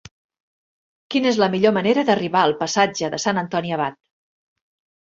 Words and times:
Quina 1.15 1.29
és 1.33 1.37
la 1.43 1.49
millor 1.57 1.75
manera 1.77 2.07
d'arribar 2.09 2.43
al 2.47 2.57
passatge 2.65 3.13
de 3.17 3.25
Sant 3.27 3.45
Antoni 3.47 3.79
Abat? 3.79 4.05